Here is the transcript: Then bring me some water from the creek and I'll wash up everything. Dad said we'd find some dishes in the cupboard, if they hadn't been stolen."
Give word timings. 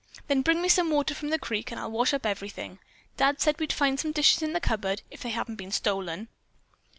Then 0.27 0.41
bring 0.41 0.63
me 0.63 0.67
some 0.67 0.89
water 0.89 1.13
from 1.13 1.29
the 1.29 1.37
creek 1.37 1.69
and 1.69 1.79
I'll 1.79 1.91
wash 1.91 2.11
up 2.11 2.25
everything. 2.25 2.79
Dad 3.17 3.39
said 3.39 3.59
we'd 3.59 3.71
find 3.71 3.99
some 3.99 4.11
dishes 4.11 4.41
in 4.41 4.53
the 4.53 4.59
cupboard, 4.59 5.03
if 5.11 5.21
they 5.21 5.29
hadn't 5.29 5.57
been 5.57 5.69
stolen." 5.71 6.27